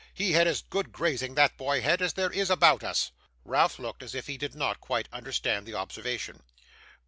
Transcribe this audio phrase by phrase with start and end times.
[0.15, 3.11] He had as good grazing, that boy had, as there is about us.'
[3.45, 6.41] Ralph looked as if he did not quite understand the observation.